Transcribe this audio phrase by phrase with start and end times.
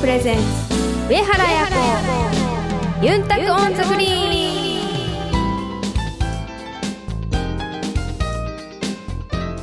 [0.00, 0.42] プレゼンツ。
[1.08, 1.66] 上原彩
[3.00, 3.06] 子。
[3.06, 4.16] ユンタクオンザフリー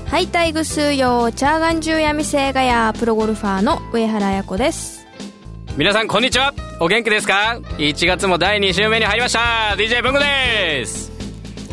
[0.10, 5.06] はいタイグスーヨーチャーガンジューヤミセイガヤプロゴルファーの上原彩子です。
[5.78, 6.54] 皆さんこんにちは。
[6.80, 9.76] お元気ですか？1月も第2週目に入りました。
[9.76, 11.12] DJ 文具です。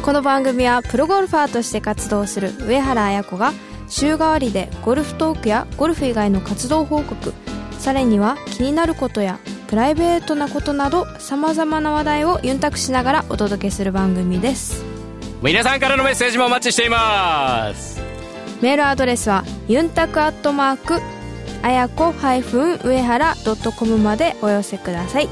[0.03, 3.53] この番組はプロゴルファーとして活動する上原彩子が
[3.89, 7.35] 週替わりでゴルフトークやゴルフ以外の活動報告
[7.81, 14.85] さらには気になることやプライベートなことなどさまざまな話題をユンタクしながらお届けする番組です。
[15.43, 17.99] 皆さんからのメッセージもお待ちしています。
[18.61, 21.01] メールアドレスはユンタクアットマーク
[21.63, 23.35] あやこ上原
[23.79, 25.29] .com までお寄せください。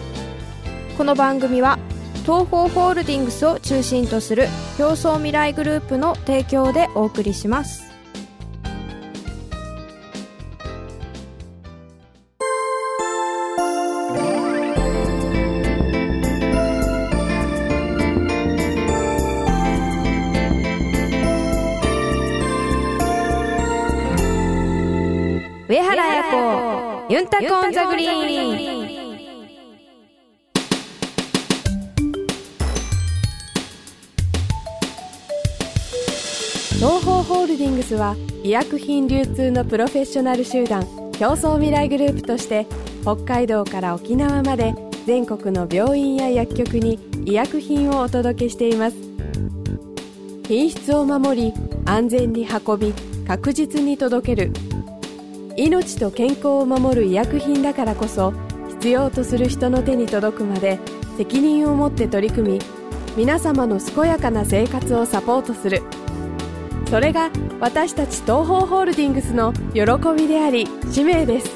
[0.97, 1.79] この番組は
[2.29, 7.88] 東方ホールディングスを中心とする表層未来グループの提供でお送りします
[27.29, 29.09] ンタコンザグリーン
[36.79, 42.67] 東方ホールディングスは医薬品流通のプロフェッショナル集団競争未来グループとして
[43.03, 48.97] 北海道から沖縄まで全国の病院や薬局に医薬品をお届けしています。
[50.47, 51.53] 品質を守り
[51.85, 52.93] 安全に運び
[53.27, 54.68] 確実に届ける。
[55.59, 58.33] 命と健康を守る医薬品だからこそ
[58.69, 60.79] 必要とする人の手に届くまで
[61.17, 62.59] 責任を持って取り組み
[63.17, 65.83] 皆様の健やかな生活をサポートする。
[66.89, 69.81] それが私たち東方ホールディングスの喜
[70.17, 71.51] びであり使命です。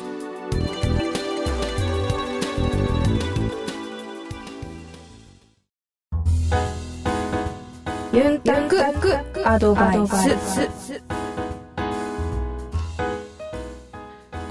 [8.13, 10.82] ユンタクアドバイス。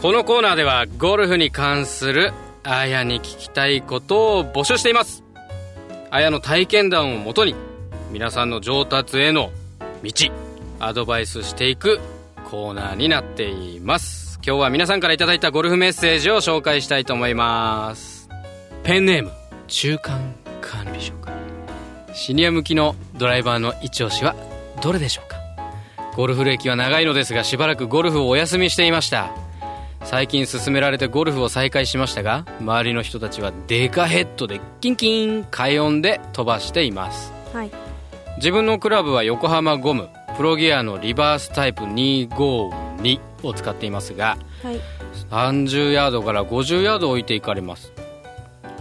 [0.02, 5.24] このコーナーではゴルフに関するあやに聞きたいことを募集しています。
[6.10, 7.54] あやの体験談をもとに
[8.10, 9.52] 皆さんの上達への
[10.02, 10.12] 道
[10.80, 12.00] アドバイスしていく
[12.50, 14.40] コーナーになっています。
[14.44, 18.28] 今日は皆さんから頂いたゴルフメッセージを紹介したいと思います。
[18.82, 19.32] ペンネーム
[19.68, 21.30] 中間管理職。
[22.16, 24.36] シニア向きのドライバーの一押しは
[24.82, 25.38] どれでしょうか？
[26.16, 29.32] ゴルフ歴は長いのですがしばらくゴルフをお休みしていました。
[30.04, 37.32] 最近勧められてゴルフを再開しましたが周りの人たちはデカヘッドでキンキン快音で飛ばしています。
[37.54, 37.72] はい。
[38.38, 44.80] 自分のクラブは横浜ゴムプロギアのリバースタイプ252を使っていますがはい。
[45.30, 47.92] 30ヤードから50ヤード置いていかれます。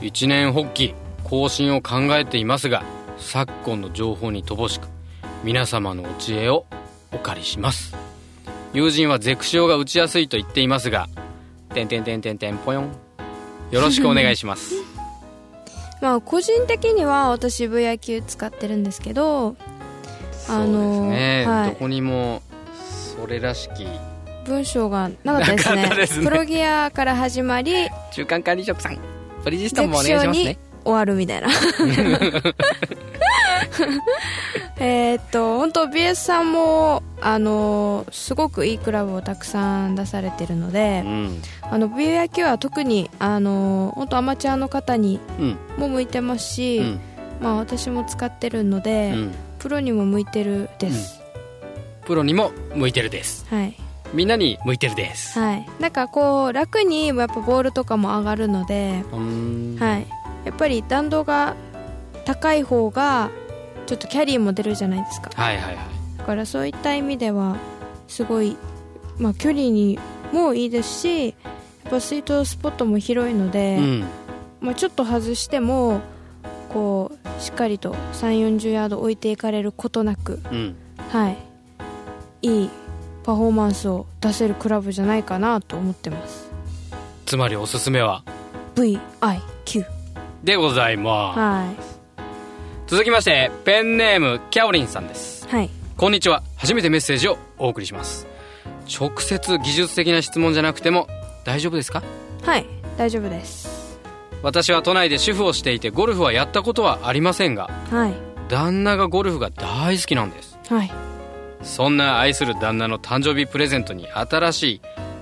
[0.01, 0.95] 一年発起
[1.25, 2.83] 更新を考えていますが
[3.19, 4.89] 昨今の情報に乏しく
[5.45, 6.67] 皆様のお知恵を
[7.13, 7.95] お借りします
[8.73, 11.09] 友人はゼクシオが打ちやすいと言っていますが
[11.75, 12.93] 「てんてんてんてんてんぽよん」
[13.73, 14.75] よろしくお願いします。
[16.01, 19.55] まあ個人的には私 VIQ 使ってるんですけど
[20.49, 21.71] あのそうですね、はい。
[21.71, 22.43] どこにも
[23.21, 23.87] それらしき
[24.47, 25.93] 文章がなかったですね。
[25.95, 26.25] ですね。
[26.25, 27.75] プロギアから始まり
[28.13, 28.99] 中間管理職さん。
[29.45, 31.49] プリジスゼクションに終わるみたいな。
[34.79, 41.43] えーっと本当 BS さんもあのすごくいいクラブをたくさん出されてるのでうん。
[41.63, 45.59] あの VIQ は特にあの本当アマチュアの方にうん。
[45.77, 47.01] も向いてますし、うん。
[47.41, 49.35] まあ私も使ってるので、うん。
[49.59, 51.21] プロにも向いてるです、
[52.07, 53.47] プロにも向いてるです。
[53.51, 53.77] はい。
[54.15, 55.67] みんなに向いてるです、はい。
[55.79, 59.05] なんかこう楽にやっぱボールとかも上がるので、
[59.79, 60.07] はい。
[60.47, 61.55] やっぱり弾道が
[62.25, 63.31] 高い方が
[63.87, 65.31] ちょっとキャリーも出るじゃないですか。
[65.35, 67.57] はいはいはいだからそういった意味では
[68.07, 68.57] すごい、
[69.19, 69.99] まあ、距離に
[70.33, 71.35] もいいですしや
[71.89, 74.05] っぱスイートスポットも広いので、うん。
[74.61, 76.03] まあ、ちょっと外しても
[76.69, 80.77] こうしっかりと3 4 0ヤード置いていかれることなくうん。
[81.09, 81.39] はい。
[82.43, 82.71] いい
[83.25, 86.51] パフォーマンスを出せるクラブじゃないかなと思ってます。
[87.25, 88.25] つまりおすすめは
[88.75, 89.87] ？VIQ
[90.45, 91.73] でございます、は
[92.87, 95.47] 続きましてペンネームキャオリンさんです。
[95.51, 96.43] いはいこんにちは。
[96.57, 98.27] 初めてメッセージをお送りします。
[98.99, 101.07] 直接技術的な質問じゃなくても
[101.45, 102.03] 大丈夫ですか？
[102.43, 102.65] はい
[102.97, 104.01] 大丈夫です。
[104.41, 108.15] 私は都内で主婦をしていてゴルフはやったことはありませんがはい。
[108.49, 110.59] 旦那がゴルフが大好きなんです。
[110.71, 110.91] はい。
[111.63, 114.81] そんな愛する旦那の誕生日プレゼントに新しい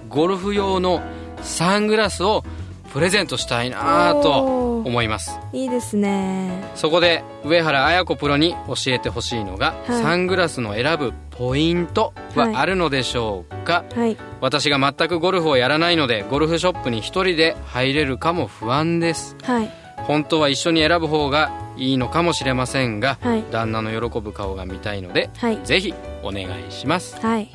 [0.09, 1.03] ゴルフ用の
[1.43, 2.45] サングラスを
[2.93, 5.39] プレゼントしたいなと思います。
[5.53, 6.63] いいですね。
[6.75, 10.03] そこで上原綾子プロに教えてほしいのが、はい。
[10.03, 14.17] サングラスの選ぶポイントはあるのでしょうか、はい。
[14.41, 19.37] 私が全くゴルフをやらないのでゴルフショップに一人で入れるかも不安です。
[19.43, 19.71] はい。
[19.97, 23.45] 本当は一緒に選ぶ方がいいのかもしれませんが、はい。
[23.51, 25.59] 旦那の喜ぶ顔が見たいのではい。
[25.65, 27.19] ぜひお願いします。
[27.21, 27.51] はい。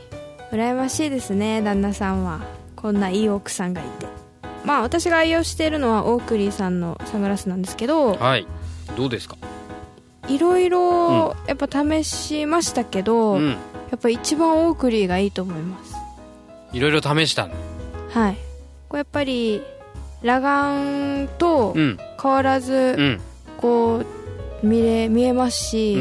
[0.52, 2.40] 羨ましいですね旦那さんは。
[2.76, 4.23] こんないい奥さんがいて
[4.64, 8.48] まあ私が愛用しているのはオークリーさんのサングラスなんですけどはい。
[8.96, 9.38] どうですか？
[10.30, 13.50] いろいろやっぱ試しましたけど、うん。
[13.50, 13.58] や
[13.96, 15.96] っぱ一番オークリーがいいと思います。
[16.72, 17.54] いろいろ試したの？
[18.10, 18.38] はい。
[18.88, 19.62] これやっぱり
[20.22, 21.98] 裸眼とうん。
[22.22, 23.22] 変わらずうん。
[23.58, 24.06] こう
[24.66, 25.98] 見れ見えますし、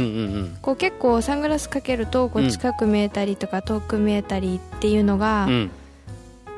[0.62, 2.50] こう結構サングラスかけるとこううん。
[2.50, 5.70] 近く見えたりとか遠く見えたりっていうのがうんうん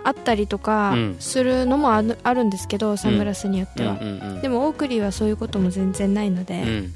[0.05, 1.17] あったりとかうん。
[1.19, 6.95] するのもあるんですけどサングラスによっては、うんうんでもオークリーはそういうことも全然ないので、うん。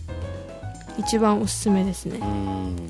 [0.99, 2.21] 一番おすすめですね。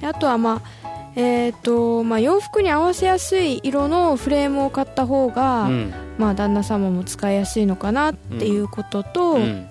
[0.03, 5.95] あとはまあえーとまあ、洋服に合わせやすい色のフレームを買った方が、うん。
[6.19, 9.69] まあ、旦那様も使いやすいのかなっていうことと、うん。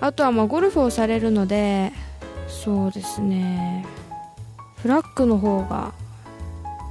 [0.00, 1.92] あとはまあゴルフをされるので
[2.46, 3.86] そうですね。
[4.76, 5.92] フラッグの方が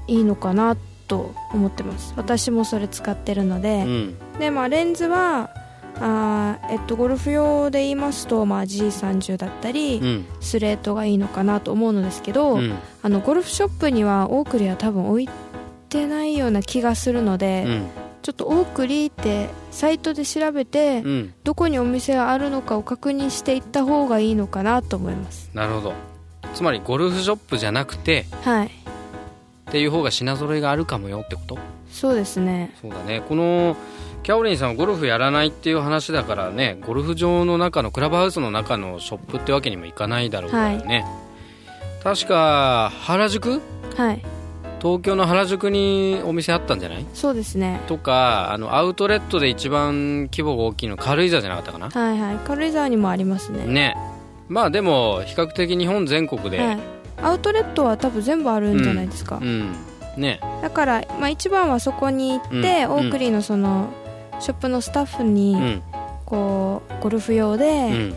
[0.08, 0.76] いいのかな
[1.14, 2.14] と思ってます。
[2.18, 4.16] 私もそれ使ってるのうで、ん。
[4.40, 5.52] でまあレンズは
[6.00, 10.26] あーえっとゴルフ用で言いますと、まあ、G30 だったり、うん。
[10.42, 12.74] スレートがいいのかなと思うのですけど、うん。
[13.04, 15.30] あのゴルフショップにはオークリーは多分置い
[15.90, 17.88] てないような気がするので、うん。
[18.24, 21.34] ちょっとオークリーってサイトで調べて、うん。
[21.44, 25.52] どこにお店があるのかを確認していった方がいいのかなと思います。
[25.54, 25.94] なるほど。
[26.56, 28.72] つまりゴルフショップじゃなくてはい
[29.74, 31.58] っていう方が品揃えがあるかもよってこと？
[31.92, 32.76] そうですね。
[32.80, 33.24] そうだね。
[33.28, 33.76] この
[34.22, 41.04] キャオリンさんはゴルフやらないっていう話だからねゴルフ場の中のクラブハウスの中のショップってわけにもいかないだろうからね、
[42.04, 43.62] 確か原宿？
[43.98, 44.24] はい。
[44.80, 47.06] 東京の原宿にお店あったんじゃない？
[47.16, 47.82] そうですね。
[47.88, 51.90] とかあのアウトレットで一番規模が大きいの軽井沢じゃなかったかな？
[51.90, 52.36] はいはい。
[52.46, 53.66] 軽井沢にもありますね。
[53.66, 53.98] ね。
[54.50, 56.80] まあでも比較的日本全国で、はい、
[57.22, 59.74] アウトレットは多分全部あるんじゃないですか、うん
[60.18, 60.40] ね。
[60.62, 63.94] だから、まあ、一番はそこに行って、うんオークリーのその
[64.40, 65.84] ショップのスタッフうに、ん。
[66.26, 68.14] こうゴルフ用で,、うん。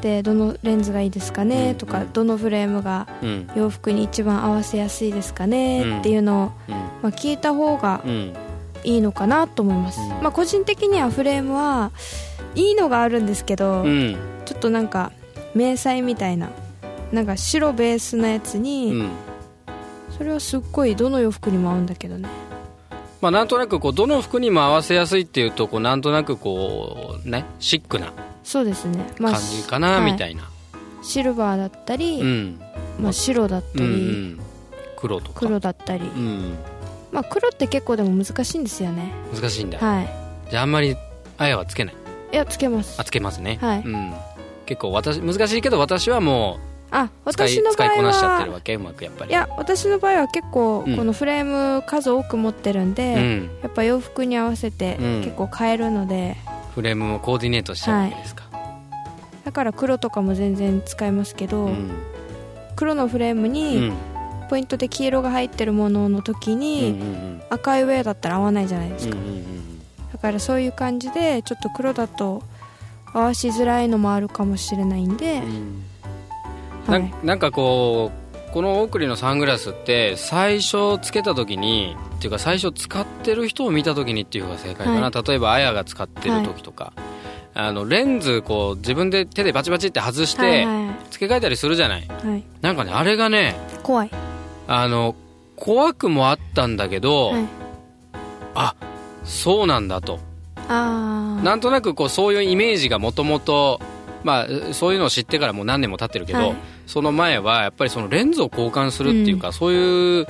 [0.00, 1.76] でどのレンズがいいですかね、うん。
[1.76, 3.50] とかどのフレームがうん。
[3.54, 5.98] 洋服に一番合わせやすいですかね、うん。
[6.00, 6.74] っていうのを、うん。
[6.74, 8.34] まあ、聞いた方がうん。
[8.82, 10.08] いいのかなと思います、うん。
[10.22, 11.90] まあ、個人的にはフレームは
[12.54, 14.16] いいのがあるんですけど、うん。
[14.46, 15.12] ちょっとなんか
[15.54, 16.50] 迷彩みたいな
[17.12, 19.10] なんか白ベースのやつに、うん。
[20.16, 22.28] それはすっごいどの洋服にも合うんだけどね。
[23.20, 28.12] まあなんとなくこうどの服にも合わせやすいっていうとこうなんとなくこうねシックな
[28.42, 30.12] そうですね、まあ、感じかな、はい。
[30.12, 30.50] みたいな。
[31.02, 32.60] シルバーだったり、うん。
[32.98, 34.40] まあ、白だったり、うんうん。
[34.96, 35.40] 黒とか。
[35.40, 36.56] 黒だったり、うん。
[37.12, 39.12] まあ、黒って結構でも難しいんですよね。
[39.34, 40.08] 難しいんだ、はい。
[40.50, 40.96] じゃああんまり
[41.38, 41.94] あやはつけない。
[42.32, 43.00] いやつけます。
[43.00, 43.58] あつけますね。
[43.60, 43.82] はい。
[43.84, 44.12] うん、
[44.66, 49.30] 結構私難しいけど私はもあう使い私の場合使いこなしちゃってるはわけうまくやっぱり。
[49.30, 50.96] いや私の場合は結構うん。
[50.96, 56.36] このフレーム数多く持ってるんで、うん、やっぱ洋服に合わせてうん結構変えるので、
[56.74, 58.44] フレームもコーディネートしちゃうわけですか、
[59.44, 61.90] だから黒とかも全然使えますけど、うん。
[62.76, 63.92] 黒のフレームうにん。
[64.48, 67.42] ポイントで黄色が入ってるものの時うんうに、ん。
[67.50, 69.44] 赤いウェアだったら合わないじゃないですか、うんうんうん。
[70.12, 72.42] だからそういう感じでちょっと黒だと
[73.12, 75.84] 合わしづらいのもあるかもしれないんで、うん
[76.90, 86.92] はないなんかこうこのオークリーのサングラスって最初つけた時にっていうか最初使ってる人を見た時にっていうのが正解かな、は例えばあやが使ってる時とか、
[87.54, 92.08] あのレンズこう自分で手でバチバチって外して、はいはい付け替えたりするじゃない。
[92.08, 92.44] はい。
[92.62, 94.10] なんかねあれがね怖い、
[94.66, 95.14] あの
[95.56, 97.44] 怖くもあったんだけど、はい、
[98.54, 98.74] あ
[99.24, 100.18] そうなんだと。
[100.68, 103.80] ああなんとなくこうそういうイメージがもともと
[104.24, 106.56] まあそういうのを知ってからもう何年も経ってるけど、はい。
[106.86, 110.26] その前はやっぱりそのレンズを交換するっていうか、そういう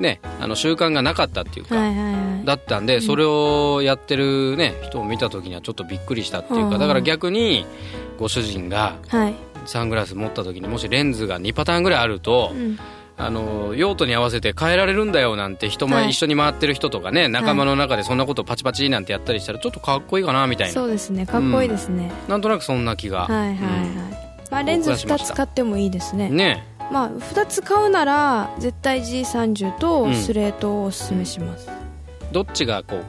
[0.00, 2.44] ねあの習慣がなかったっていうか、はいはいはい。
[2.44, 6.78] だったんで、それをやってるね人を見た時にはちょっとびっくりしたっていうか、うん。
[6.78, 7.66] だから逆に
[8.18, 9.34] ご主人がはい、
[9.66, 12.78] サングラス持った時にもしレンズが2パターンぐらいあると、うん、
[13.18, 16.10] あの用途に合わせて変えられるんだよなんて人前、はい。
[16.10, 20.74] 一緒に回ってる人とかね仲間の中でそんなことパチパチなんてやったりしたらちょっとかっこいいかなみたいな。
[20.74, 23.58] そうですねかっこいいですね、なんとなくそんな気が、はいはいはい、
[24.50, 26.28] まあ、レンズ2僕はしましたつ買ってもいいですね。
[26.28, 26.66] ね。
[26.92, 30.14] まあ2つ買うなら絶対 G30 とうん。
[30.14, 31.68] スレートをおすすめします、
[32.32, 33.04] どっちがこう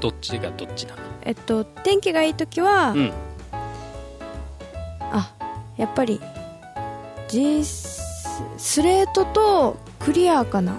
[0.00, 0.98] どっちがどっちなの？
[1.22, 3.12] えっと天気がいい時は、うん。
[5.00, 5.32] あ
[5.76, 6.20] やっぱり
[7.28, 7.64] G
[8.58, 10.76] スレートとクリアかな？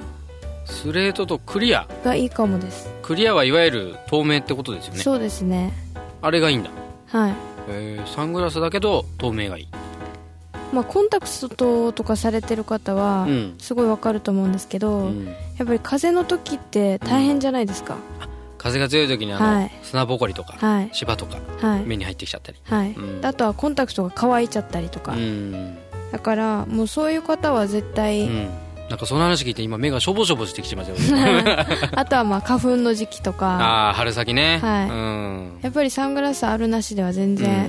[0.66, 1.88] スレートとクリア？
[2.04, 5.00] がいいかもです、クリアはいわゆる透明ってことですよね。
[5.00, 5.74] そうですね。
[6.22, 6.70] あれがいいんだ。
[7.08, 7.34] はい。
[7.70, 9.68] えー、サングラスだけど透明がいい。
[10.74, 13.56] まあコンタクトとかされてる方はうん。
[13.60, 15.26] すごいわかると思うんですけど、うん。
[15.26, 17.98] やっぱり風の時って大変じゃないですか、
[18.58, 19.72] 風が強い時にあの、はい。
[19.84, 20.90] 砂ぼこりとか、はい。
[20.94, 21.84] 芝とかはい。
[21.84, 22.58] 目に入ってきちゃったり。
[22.64, 23.26] はい、うん。
[23.26, 25.78] あとはコンタクトが乾いちゃったりとか、うん、
[26.14, 28.48] だからもうそういう方は絶う対、ん、
[28.88, 30.96] なんかその話聞いて今目がしょぼしょぼしてきてますよ。
[30.96, 31.44] ね
[31.96, 33.48] あとはまあ花粉の時期とか。
[33.60, 34.60] ああ春先ね。
[34.62, 34.90] はい。
[34.90, 35.60] うん。
[35.64, 37.66] やっぱりサングラスあるなしでは全然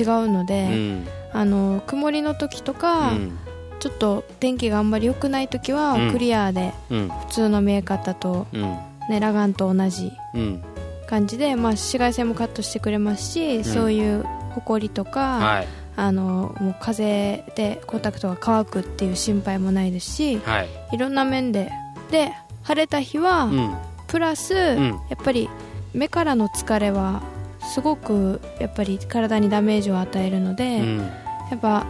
[0.00, 1.06] 違うのうで、ん。
[1.34, 3.38] あの曇りの時とか、うん。
[3.78, 6.12] ちょっと天気があんまり良くない時は、うん。
[6.12, 7.08] クリアでうん。
[7.28, 8.62] 普通の見え方と、うん。
[8.62, 8.78] ね、
[9.10, 10.62] 裸眼と同じうん。
[11.06, 20.68] 感じで、まあ、紫外線もカットしてくれますし、そういうほこりとか、はいあのもう風でコンタクトが乾くっていう心配もないですしはい。
[20.92, 21.70] いろんな面で
[22.10, 22.32] で
[22.62, 23.74] 晴れた日は、うん。
[24.06, 24.88] プラス、ん。
[25.08, 25.48] やっぱり
[25.94, 27.22] 目からの疲れは
[27.60, 30.98] すごくやっぱり体にダメージを与えるので、うん。
[30.98, 31.86] やっぱ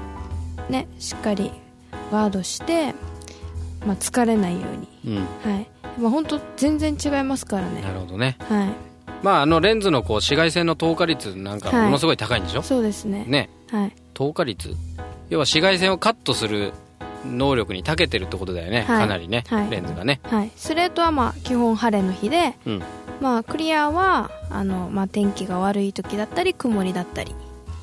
[0.68, 1.50] ねしっかり
[2.10, 2.94] ガードして、
[3.86, 4.60] まあ、疲れないよ
[5.04, 5.16] うに。
[5.16, 5.50] うん。
[5.52, 5.66] はい。
[5.98, 7.82] まあ本当全然違いますからね。
[7.82, 8.36] なるほどね。
[8.40, 8.91] はい
[9.22, 11.84] まああのレンズのこう紫外線の透過率なんかはい。
[11.84, 13.24] ものすごい高いんでしょ、そうですね。
[13.26, 13.48] ね。
[13.70, 13.92] はい。
[14.14, 14.74] 透過率。
[15.30, 16.72] 要は紫外線をカットする
[17.24, 19.00] 能力に長けてるってことだよね、はい。
[19.00, 19.70] かなりね、はい。
[19.70, 20.20] レンズがね。
[20.24, 20.50] はい。
[20.56, 22.82] スレートはまあ基本晴れの日で、うん。
[23.20, 27.34] まあクリアはあの、まあ、天気が悪い時だったり曇りだったり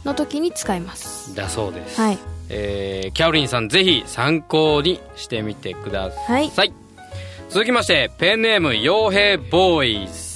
[0.04, 1.34] の時に使います。
[1.36, 2.18] だそうです、はい。
[2.50, 6.74] えーキャオリンさんぜひ参考にしてみてください、はい。
[7.50, 10.29] 続きましてペンネーム傭兵ボーイさん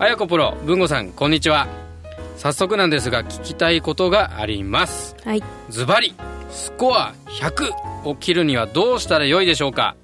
[0.00, 1.66] あやこプロ文吾さんこんにちは。
[2.36, 5.16] 早速なんですが聞きたいことがあります。
[5.24, 5.42] はい。
[5.70, 6.14] ズバリ
[6.50, 9.96] スコア100を切るにはどうしたらよいでしょうか。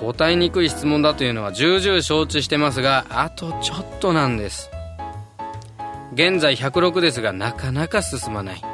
[0.00, 4.70] 答えにくい質問だというのは重々承知してますがあとちょっとなんです。
[6.14, 8.68] 現在106ですがなかなか進まない、は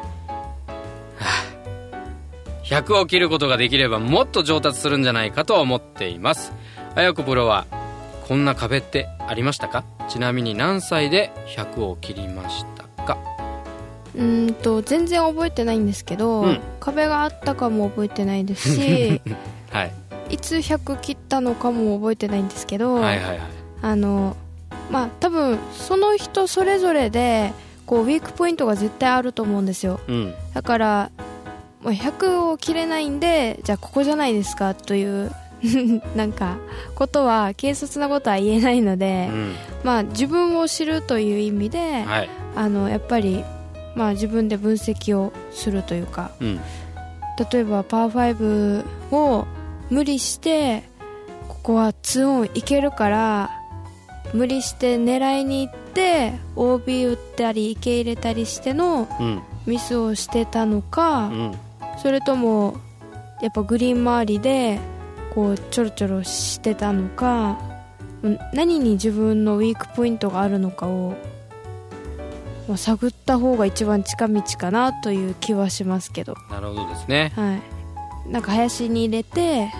[1.21, 2.65] あ。
[2.65, 6.53] 100を切ることができればもっと上達するんじゃないかと思っています。
[6.95, 7.67] あやこプロは
[8.27, 9.85] こんな壁ってありましたか？
[10.09, 13.19] ちなみに何歳で100を切りましたか？
[14.15, 16.61] うーんと全然覚えてないんですけど、うん。
[16.81, 19.21] 壁があったかも覚えてないですし
[19.71, 19.93] はい。
[20.31, 23.41] いつ100切ったのかも覚えてないんですけど、はいはいはい。
[23.83, 24.37] あの
[24.91, 27.53] まあ多分その人それぞれで
[27.87, 30.01] こうウィークポイントが絶対あると思うんですよ。
[30.09, 30.35] うん。
[30.55, 31.11] だから
[31.83, 35.31] もう100を切れないんでじゃあここじゃないですかという
[36.15, 36.59] なんか
[36.95, 39.55] ことは軽率なことは言えないので、うん。
[39.83, 42.29] まあ自分を知るという意味で、はい。
[42.57, 43.45] あのやっぱり、
[43.97, 46.61] まあ、自分で分析をするというかうん。
[47.51, 49.47] 例えばパー5を
[49.91, 50.85] 無理して
[51.49, 53.51] ここは2オンいけるから
[54.33, 59.43] 無理して狙いに行って OB 打ったり池入れたりしてのうん。
[59.67, 61.55] ミスをしてたのか、うん。
[62.03, 62.77] それとも
[63.41, 64.79] やっぱグリーン周りで
[65.35, 67.59] こうちょろちょろしてたのか
[68.23, 71.15] うん何に自分のウィークポイントがあるのかを、
[72.69, 76.35] まあ、探った方が一番近道かなという気はしますけど。
[76.51, 77.33] なるほどですね。
[77.37, 77.63] はい。
[78.33, 79.71] なんか林に入れて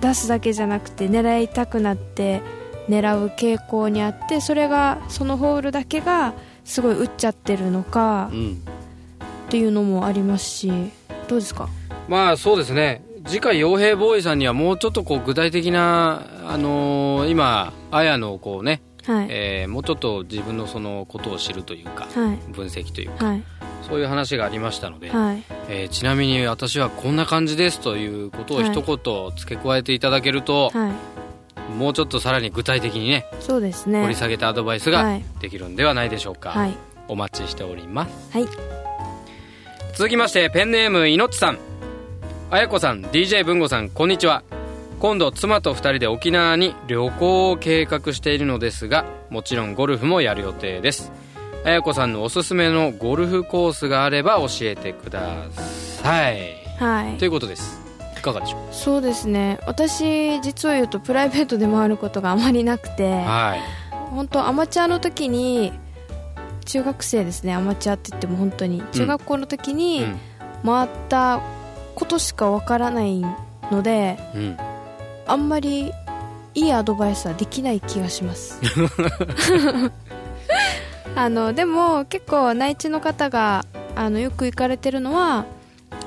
[0.00, 2.40] 出すだけじゃなくて狙いたくなって
[2.88, 6.32] 狙う傾向にあってそれがそのホールだけが
[6.64, 8.62] すごい打っちゃってるのかうん。
[9.48, 10.72] っていうのもありますし
[11.28, 11.68] どうですか？
[12.08, 22.52] まあそうですね次回傭兵ボーイさんにはもうちょっとこう具体的なあのー今あやのこうね、はい、えーもうちょっと自分のそのことを知るというかはい。
[22.52, 23.42] 分析というかはい。
[23.82, 25.42] そういう話がありましたので、はい。
[25.68, 30.92] えーちなみに私はこんな感じですということをはい一言付け加えていただけると、はい。
[31.72, 34.02] もうちょっとさらに具体的にねそうですね。
[34.02, 35.24] 掘り下げたアドバイスがはい。
[35.40, 36.74] できるんではないでしょうか、はい。
[37.08, 38.32] お待ちしております。
[38.32, 38.48] はい。
[39.94, 41.58] 続きましてペンネームいのっちさん
[42.52, 44.42] あやこさん DJ 文吾さんこんにちは。
[44.98, 51.12] 今度妻と2人で沖縄に旅行を計画しているのですがもちろんゴルフもやる予定です。
[51.64, 56.56] あやこさんのおすすめのゴルフコースがあれば教えてください。
[56.80, 57.18] はい。
[57.18, 57.80] ということです。
[58.18, 58.74] いかがでしょう？
[58.74, 59.60] そうですね。
[59.66, 63.60] 私実を言うとプライベートで回ることがあまりなくてはい。
[64.10, 65.72] 本当アマチュアの時に
[66.64, 67.54] 中学生ですね。
[67.54, 68.82] アマチュアって言っても本当に。
[68.90, 70.20] 中学校の時にうん。
[70.62, 71.40] 回った
[71.94, 73.20] ことしかわからない
[73.70, 74.56] のでうん。
[75.26, 75.92] あんまり
[76.54, 78.60] いいアドバイスはできない気がします。
[81.14, 85.44] あのでも結構内地の方があのよく行かれてるのは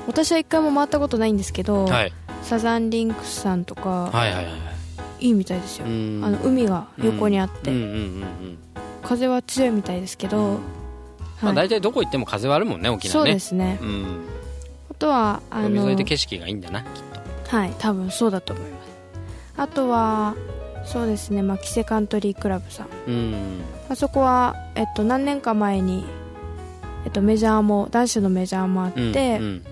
[0.06, 2.12] 私は一回も回ったことないんですけど、はい。
[2.42, 4.54] サザンリンクスさんとか、はいはいはい
[5.20, 6.20] い、いみたいですよ、うん。
[6.22, 8.58] あの海が横にあって、うんうんうんうん
[9.02, 10.58] 風は強いみたいですけど、
[11.42, 11.54] まあ、はい。
[11.56, 13.78] 大体どこ行っても風はあるもんね沖そう縄ねですね。
[13.82, 14.04] うん。
[14.06, 14.33] あ
[15.04, 16.88] とはあ海の沿いで景色がいいんだなきっ
[17.50, 18.88] とはい多分そうだと思います。
[19.58, 20.34] あとは
[20.86, 22.88] そうですね、まあ、キセカントリークラブさん。
[23.06, 23.60] うん。
[23.88, 26.04] あそこは、えっと、何年か前に、
[27.04, 29.64] えっと、メジャーも男子のメジャーもあって、うんうん。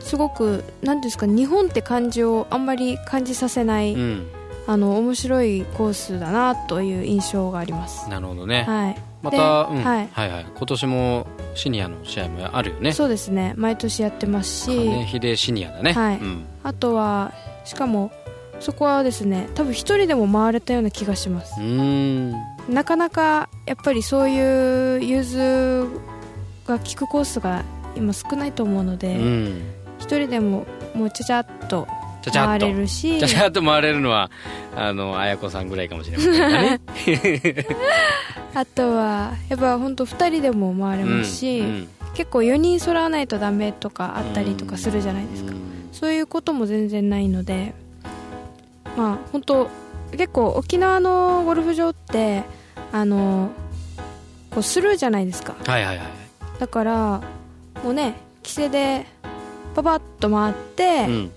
[0.00, 4.26] すごく何ですか日本って感じをあんまり感じさせない、うん。
[4.66, 8.64] あの面白いコースだなという印象があります、なるほどね。
[8.64, 9.84] はいまた、でうん。
[9.84, 10.08] はい。
[10.12, 10.46] はいはい。
[10.54, 12.92] 今年もシニアの試合もあるよね。
[12.92, 13.54] そうですね。
[13.56, 15.92] 毎年やってますし、金秀シニアだね。
[15.92, 16.18] はい。
[16.18, 16.46] うん。
[16.62, 17.32] あとは
[17.64, 18.10] しかも
[18.60, 21.54] そこはですね多分一人でも回れたような気がします。
[21.58, 22.34] うーん。
[22.68, 25.88] なかなかやっぱりそういう融通
[26.66, 27.64] が効くコースが
[27.96, 29.62] 今少ないと思うので、うん。
[29.98, 31.86] 一人でももうちゃちゃっと
[32.32, 33.18] 回れるし。
[33.18, 34.30] ちゃちゃっと回れるのは
[34.76, 36.80] あの綾子さんぐらいかもしれませんがね
[38.54, 41.88] あとはやっぱ本当2人でも回れますし、うんうん。
[42.14, 45.60] 結構4人揃わないとダメとかあったりとかするじゃないですか、うん。
[45.92, 47.72] そういうことも全然ないので
[48.96, 49.70] まあ本当
[50.12, 52.42] 結構沖縄のゴルフ場って
[52.90, 53.50] あの
[54.50, 55.54] こうスルーじゃないですか。
[55.64, 56.06] はいはいはい。
[56.58, 57.22] だから
[57.84, 59.06] もうね規制で
[59.74, 61.30] パパッと回って、うん。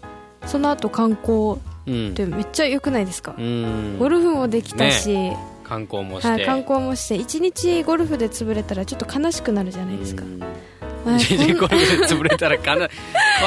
[0.47, 2.09] その後観光うん。
[2.11, 3.97] ってめっちゃ良くないですか、うん。
[3.99, 10.39] ゴルフもできたし、観光もして、はい、観光もして1日ゴルフで潰れたらちょっと悲しくなるじゃないですか、うん。
[10.39, 10.53] はい
[11.21, 12.89] 一日ゴルフで潰れたらかな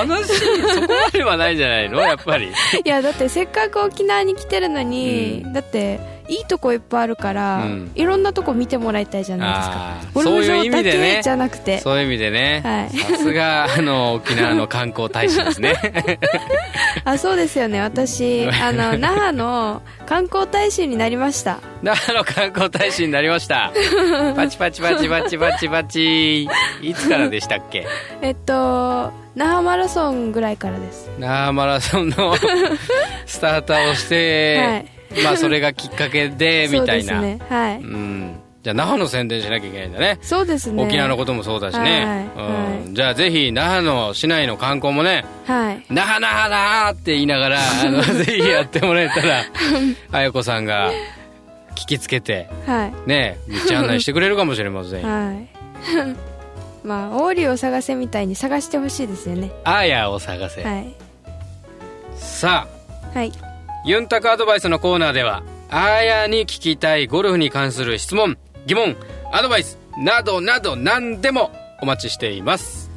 [0.05, 0.35] 悲しい。
[0.75, 2.01] そこまではないんじゃないの？
[2.01, 2.49] やっぱり。
[2.85, 5.53] いやだってせっかく沖縄に来てるのに、うん。
[5.53, 7.91] だっていいとこいっぱいあるから、うん。
[7.95, 10.13] いろんなとこ見てもらいたいじゃないですか。
[10.15, 12.91] ゴルフそういう意場だ味でねけじゃなくて、そういう意味でね、はい。
[12.99, 15.75] さすがあの沖縄の観光大使ですね。
[17.05, 17.81] あそうですよね。
[17.81, 21.59] 私あの那覇の観光大使になりました。
[21.83, 23.73] 那覇の観光大使になりました。
[24.35, 26.49] パチパチパチパチパチパチ。
[26.83, 27.87] いつからでしたっけ？
[28.23, 31.11] えっと那覇マラソンぐらいからです。
[31.19, 32.35] 那覇マラソンの
[33.27, 34.87] スターターをして、
[35.25, 37.41] まあそれがきっかけでみたいなそうですね。
[37.49, 38.41] はい、うん。
[38.63, 40.19] じゃあ那覇の宣伝しなきゃいけないんだね。
[40.23, 40.83] そうですね。
[40.83, 42.87] 沖縄のこともそうだしね、はいはい。
[42.89, 42.95] うん。
[42.95, 45.85] じゃあぜひ那覇の市内の観光もねはい。
[45.89, 49.45] 那覇那覇那覇って言いながら あの ぜひやってもらえたら
[50.11, 50.91] 綾子さんが
[51.77, 53.09] 聞きつけてはい。
[53.09, 53.39] ね
[53.69, 55.09] 道案内してくれるかもしれませんよ。
[55.09, 55.49] はい。
[56.83, 59.51] まあオーリーを探せみたいに探してほしいですよね。
[59.65, 60.95] あーやを探せ、はい。
[62.17, 62.67] さ
[63.15, 63.33] あはい
[63.85, 68.97] ユンタクアドバイスのコーナーではあーやに聞きたいゴルフに関する質問疑問
[69.33, 72.91] アドバイスなどなど何でもお待ちしています。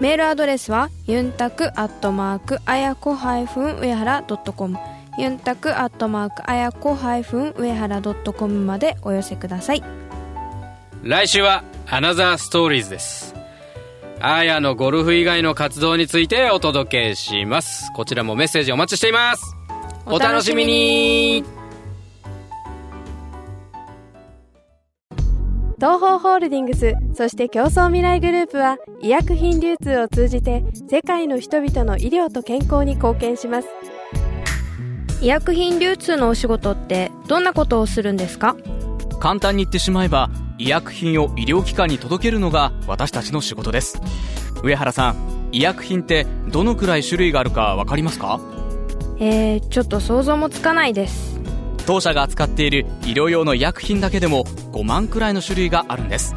[0.00, 4.78] メールアドレスはユンタクアットマークあやこ上原ドットコム。
[5.18, 9.82] ユンタクアットマークあやこ上原ドットコムまでお寄せください。
[11.02, 13.34] 来週はアナザーストーリーズです。
[14.20, 17.92] あーやのゴルフ以外の活動についてお届けします。
[17.94, 19.61] こちらもメッセージお待ちしています
[20.06, 21.44] お楽しみに。
[25.76, 33.68] 東方ホールディングスそして競争未来グループは医薬品流通を通じて世界の人々の医療と健康に貢献します。
[35.20, 38.56] 医薬品流通のお仕事ってどんなことをするんですか？
[39.18, 44.00] 簡単に言ってしまえば医薬品を医療機関に届けるのが私たちの仕事です。
[44.62, 48.38] 上原さん医薬品ってどのくらい種類があるか分かりますか？
[49.24, 51.40] えー、ちょっと想像もつかないです。
[51.86, 56.34] 当社が扱っている医療用の医薬品だけでも5万くらいの種類があるんです。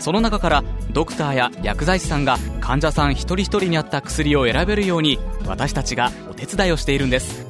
[0.00, 7.46] その中からドクターや薬剤師さんが患者さん一人一人に合った薬を選べるように私たちがお手伝いをしているんです。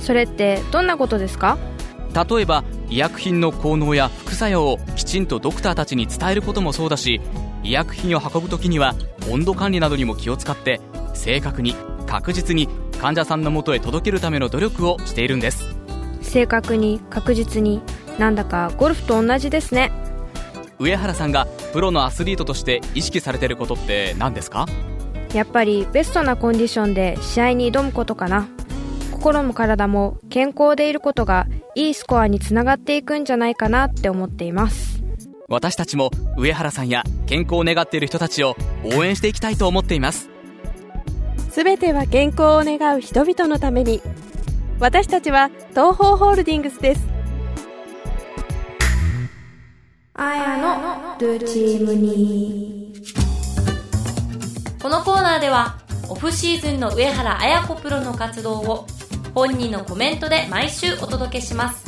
[0.00, 1.58] それってどんなことですか？
[2.14, 7.20] 例えば医薬品の効能や副作用をきちんとドクターたちに伝えることもそうだし
[7.64, 8.94] 医薬品を運ぶ時には
[9.30, 10.80] 温度管理などにも気を使って
[11.12, 11.74] 正確に
[12.06, 12.68] 確実に
[13.00, 15.64] 患者さんのもとへ届けるための努力をしているんです。
[16.22, 17.80] 正確に確実に
[18.18, 19.92] なんだかゴルフと同じですね。
[20.78, 24.66] 上原さんがプロのアスリートとして意識されてることって何ですか？
[25.32, 28.48] やっぱりベストなコンディションで試合に挑むことかな。
[29.12, 35.02] 心も体も健康でいることがいいスコアにつながっていくんじゃないかなって思っています。
[35.48, 40.28] 私たちも上原さんや健康を願っている人たちを応援していきたいと思っています
[41.58, 44.00] すべては健康を願う人々のために。
[44.78, 47.04] 私たちは東方ホールディングスです。
[50.14, 52.94] あやのドゥチームに。
[54.80, 58.86] このコーナーではオフシーズンの上原綾子プロの活動を
[59.34, 61.84] 本人のコメントで毎週お届けします。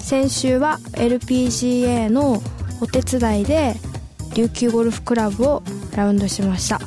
[0.00, 2.40] 先週は LPGA の
[2.80, 3.74] お手伝いで
[4.38, 5.64] 琉球ゴルフクラブを
[5.96, 6.78] ラウンドしました。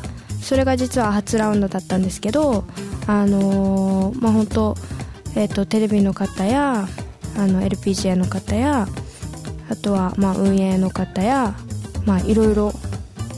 [0.42, 2.64] それが実は初ラウンドだったんですけど
[3.08, 4.76] あのーまあ本当
[5.36, 6.88] えっ、とテレビの方や
[7.38, 8.88] あの LPGA の方や
[9.70, 11.56] あとはまあ運営の方や
[12.06, 12.72] まあいろいろ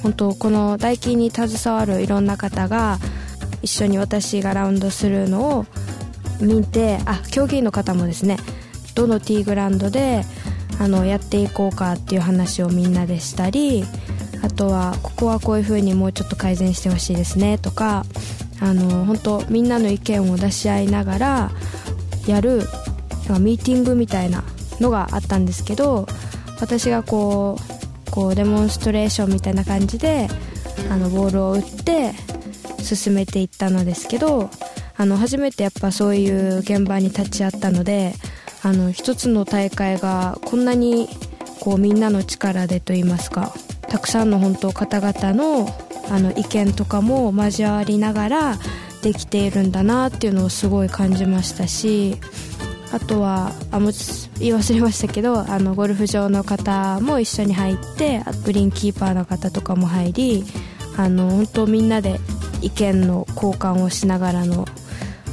[0.01, 2.99] 本当この代金に携わるいろんな方が
[3.61, 5.65] 一緒に私がラウンドするのを
[6.39, 8.37] 見てあ競技員の方もですね
[8.95, 10.23] どのティーグラウンドで
[10.79, 13.85] あのやっていこうかっていう話をみんなでしたり
[14.43, 18.05] あとはここはこういう風にもうちょっと改善してほしいですねとか
[18.59, 21.51] あの本当みんなの意見を出し合いながら
[22.27, 22.59] やる
[23.39, 24.43] ミーティングみたいな
[24.81, 26.07] のがあったんですけど
[26.59, 27.57] 私がこ
[28.07, 30.27] うこうデモンストレーションみたいな感じで
[30.91, 32.11] あのボールを打って
[32.79, 34.49] 進めていったのですけど
[34.97, 38.13] あの初めてやっぱそういう現場に立ち会ったので
[38.61, 41.07] あの一つの大会がこんなに
[41.59, 43.53] こうみんなの力でといいますか
[43.93, 45.67] たくさんの本当方々の
[46.09, 48.57] あの意見とかも交わりながら
[49.03, 52.17] できているんだなっていうのをすごい感じましたし
[52.91, 53.91] あとはあもう
[54.39, 60.43] 言い忘れましたけど あのゴルフ場の方も一緒に入ってグリーンキーパーの方とかも入り
[60.97, 62.19] あの本当みんなで
[62.63, 64.67] 意見の交換をしながらの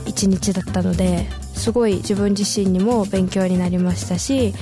[0.04, 4.52] 一日だったのですごい自分自身にも勉強になりましたし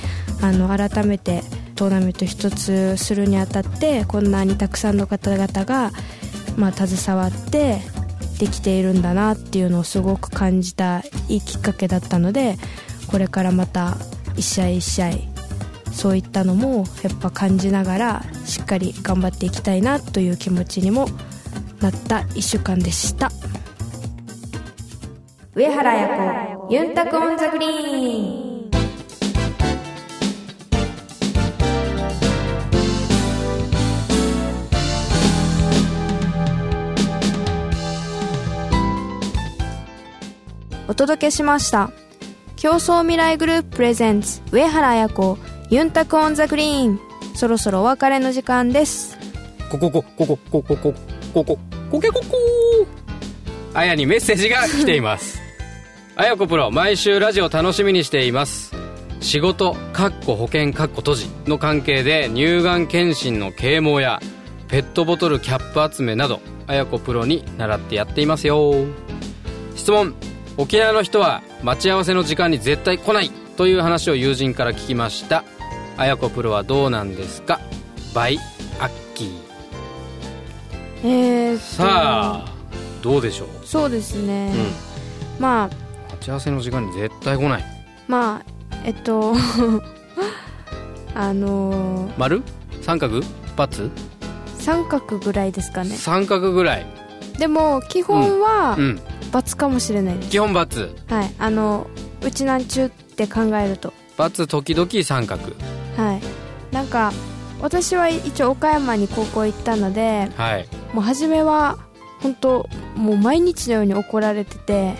[0.41, 1.43] あの改めて
[1.79, 5.91] トーナメント一つするにあたってこんなにたくさんの方々が、
[6.57, 7.79] まあ、携わって
[8.37, 12.57] できているんだなっていうのをすごく感じたいいきっかけだったので
[13.07, 13.95] これからまた
[14.35, 15.11] 一試合一試合
[15.93, 21.07] そういったのもやっぱ感じながらしっかり頑張っていきたいなという気持ちにも
[21.79, 23.31] なった1週間でした。
[25.55, 28.48] 上原彩子ユンタク on the green。
[40.99, 41.91] 届けしました。
[42.57, 45.37] 競争未来グループプレゼンツ上原彩子
[45.69, 46.99] ユンタク on the green。
[47.35, 49.17] そろそろお別れの時間です。
[49.69, 50.93] ここここここここ
[51.33, 51.59] ここ
[51.91, 52.37] こけここ
[53.73, 55.39] あやにメッセージが来ています
[56.15, 58.73] あやこプロ毎週ラジオ楽しみにしています
[59.21, 64.19] 仕事かっこ保険かっこ閉じの関係で乳がん検診の啓蒙や
[64.69, 68.73] ペットボトルキャップ集めなどあやこプロに習ってやっていますよ
[69.75, 70.15] 質問
[70.59, 75.45] 沖縄の人は待ち合わせの時間に絶対来ないという話を友人から聞きました。
[75.95, 77.61] あやこプロはどうなんですか？
[78.13, 78.37] バイ
[78.77, 79.29] アッキー
[81.05, 82.53] えー、さあ
[83.01, 84.53] どうでしょう、そうですね、
[85.37, 85.69] うん、まあ
[86.11, 87.63] 待ち合わせの時間に絶対来ない。
[88.09, 89.33] まあえっと
[91.15, 92.43] あのー、丸？
[92.81, 93.89] 三角×
[94.57, 95.95] 三角ぐらいですかね。
[95.95, 96.85] 三角ぐらい。
[97.37, 98.99] でも基本はうん×
[99.57, 101.31] かもしれないです、基本×はい。
[101.37, 101.87] あの
[102.21, 105.53] うちなんちゅうって考えると×時々三角。
[105.97, 106.21] はい。
[106.73, 107.11] なんか
[107.61, 110.67] 私は一応岡山に高校行ったのではい。
[110.93, 111.77] もう初めは
[112.21, 114.95] 本当もう毎日のように怒られてて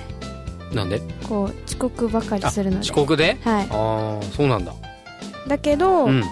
[0.73, 1.01] なんで？
[1.27, 2.81] こう遅刻ばかりあするので。
[2.81, 3.37] 遅刻で？
[3.43, 3.67] はい。
[3.71, 4.73] ああそうなんだ。
[5.47, 6.23] だけど、うん。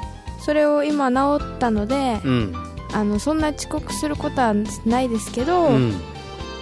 [0.46, 2.54] それを今治ったので、うん。
[2.94, 4.54] あのそんな遅刻することは
[4.86, 5.94] ないですけど、うん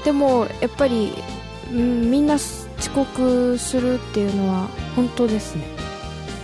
[0.05, 1.11] でもやっぱり、
[1.73, 5.65] うん、みんな遅刻するっていうのは本当ですね。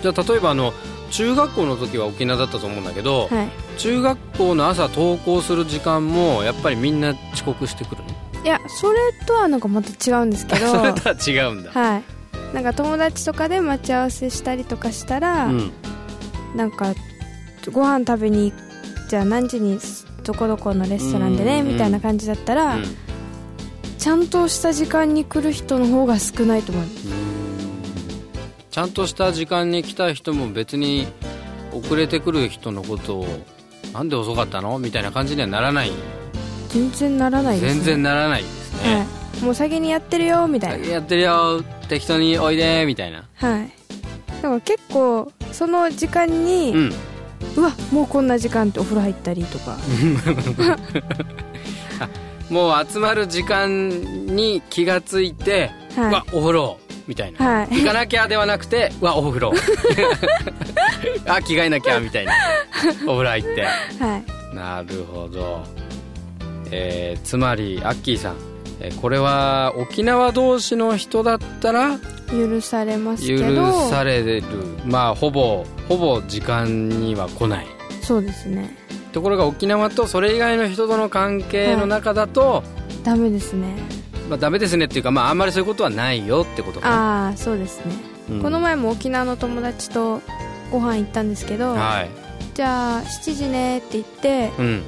[0.01, 0.73] じゃあ例えばあの
[1.11, 3.49] 中学校の時は沖縄だったと思うんだけど、はい。
[3.77, 8.43] 中学校の朝登校する時間もやっぱりみんな遅刻してくるの？
[8.43, 8.97] いやそれ
[9.27, 10.65] とはなんかまた違うんですけど。
[10.73, 12.03] それとは違うんだ、はい。
[12.55, 15.71] なんか友達とかで待ち合わせしたりとかしたら、うん、
[16.55, 16.95] なんか
[17.71, 18.51] ご飯食べに
[19.07, 19.79] じゃあ何時に
[20.23, 21.67] どこどこのレストランでねうん。
[21.67, 22.83] みたいな感じだったら、うん
[24.01, 27.07] ちゃんとした時間に来る人の方が少ないと思います
[28.71, 31.05] ちゃんとした時間に来た人も別に
[31.71, 33.27] 遅れてくる人のことを
[33.93, 34.79] なんで遅かったの？
[34.79, 35.91] みたいな感じにはならない。
[36.69, 39.05] 全然ならないです、ね、全然ならないですね、は
[39.41, 40.87] い、もう先にやってるよみたいな。
[40.87, 43.29] やってるよ適当においでみたいな。
[43.35, 43.71] はい。
[44.41, 46.91] だから結構その時間に、うん。
[47.55, 49.77] うわもうこんな時間ってお風呂入ったりとか
[52.51, 53.89] もう集まる時間
[54.27, 56.13] に気がついて、はい。
[56.13, 57.67] わお風呂みたいな、はい。
[57.81, 59.53] 行かなきゃではなくてうわお風呂。
[61.27, 62.33] あ着替えなきゃみたいな。
[63.07, 63.65] お風呂入って。
[64.03, 64.17] は
[64.51, 64.55] い。
[64.55, 65.63] なるほど。
[66.71, 68.35] えーつまりアッキーさん、
[68.81, 71.99] えーこれは沖縄同士の人だったら
[72.31, 74.43] 許されますけ許どされる。
[74.85, 77.67] まあほぼほぼ時間には来ない。
[78.01, 78.75] そうですね
[79.11, 82.63] ところが沖縄とそれ以外の人との関係の中だと、
[83.03, 83.75] ダメですね。
[84.29, 86.79] まあ、ダメですねっていうか、まあ、あんまりそういうことはないよってこと。
[86.79, 87.93] かなああそうですね、
[88.29, 88.41] うん。
[88.41, 90.21] この前も沖縄の友達と
[90.71, 92.09] ご飯行ったんですけど、はい。
[92.53, 94.83] じゃあ7時ねって言ってうん。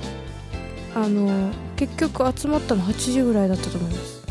[0.96, 4.24] あの結局集まったの8時ぐらいだったと思います。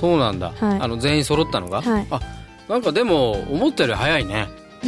[0.00, 0.80] そうなんだ、はい。
[0.80, 2.06] あの全員揃ったのが、はい。
[2.10, 2.20] あ
[2.68, 4.48] なんかでも思ったより早いね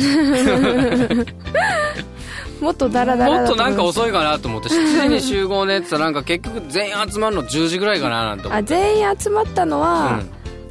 [2.61, 8.75] もっとダラダラもっとなんかい遅いかなと思って7時に集合ねって言ったらなんか結局全員集まるの10時ぐらいかななんて思って。
[8.75, 10.21] あ全員集まったのは、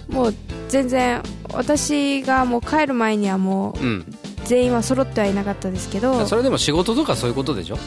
[0.10, 0.16] うん。
[0.16, 0.34] もう
[0.70, 1.22] 全然
[1.54, 4.00] 私がもう帰る前にはもうん。
[4.00, 4.06] う
[4.46, 6.26] 全員は揃ってはいなかったですけど。
[6.26, 7.78] それでも仕事とかそういうことでしょ？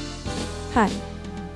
[0.74, 0.90] はい。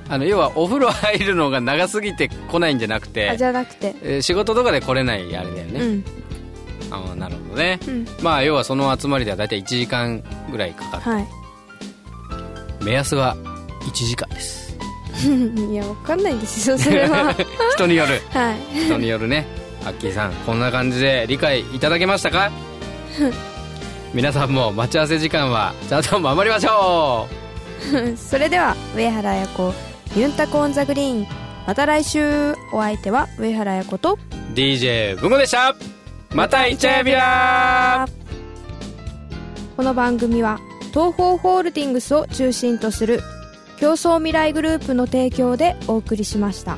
[0.08, 3.94] あの要はお風呂入るのが長すぎて来ないんじゃなくあてじゃなくて。
[4.02, 6.04] えー仕事とかで来れないあれだよね、うん。
[6.90, 7.78] ああなるほどね。
[7.86, 8.06] うん。
[8.20, 11.02] まあ要はその集まりでは大体1時間ぐらいかかる。
[11.02, 11.26] はい
[12.82, 13.36] 目安は
[13.80, 14.76] 1時間です。
[15.70, 17.34] いやわかんないですよそれは。
[17.74, 18.20] 人による。
[18.30, 18.56] はい。
[18.86, 19.46] 人によるね。
[19.84, 22.50] アッキーさんこんな感じで理解いただけましたか？
[24.14, 27.26] 皆さんも待ち合わせ時間はちゃんと守りましょ
[28.16, 29.74] それでは上原彩子
[30.14, 31.26] ユンタコオンザグリーン
[31.66, 32.54] また来週。
[32.72, 34.18] お相手は上原彩子とう
[34.54, 35.74] DJ 文吾でした。
[36.34, 38.06] またイチャヤビラ
[39.76, 40.58] この番組は
[40.92, 43.20] 東方ホールディングスを中心とする
[43.78, 46.76] 競争未来グループの提供でお送りしました。